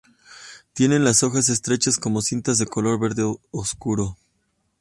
Tienen 0.73 1.03
las 1.03 1.21
hojas 1.21 1.49
estrechas 1.49 1.99
como 1.99 2.23
cintas 2.23 2.57
de 2.57 2.65
color 2.65 2.99
verde 2.99 3.21
oscuro. 3.51 4.17